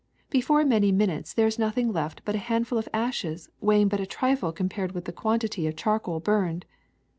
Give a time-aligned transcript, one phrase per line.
[0.31, 4.07] Before many minutes there is nothing left but a handful of ashes weighing but a
[4.07, 6.65] trifle compared with the quantity of charcoal burned.